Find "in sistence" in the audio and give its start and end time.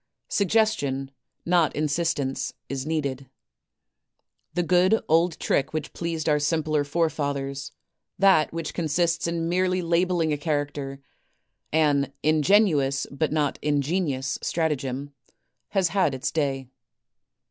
1.75-2.53